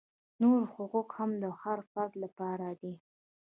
نور 0.41 0.61
حقوق 0.73 1.09
هم 1.17 1.31
د 1.43 1.45
هر 1.61 1.79
فرد 1.91 2.13
لپاره 2.23 2.67
دي. 2.81 2.93